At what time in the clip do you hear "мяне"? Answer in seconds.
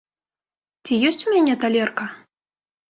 1.37-1.55